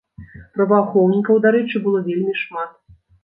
[0.55, 2.71] Праваахоўнікаў, дарэчы, было вельмі шмат.